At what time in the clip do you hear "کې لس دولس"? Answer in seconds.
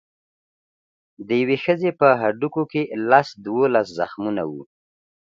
2.71-3.87